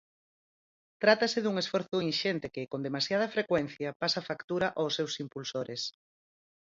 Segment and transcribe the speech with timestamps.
[1.03, 5.81] Trátase dun esforzo inxente que, con demasiada frecuencia, pasa factura aos seus impulsores.